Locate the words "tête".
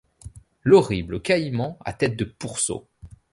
1.93-2.15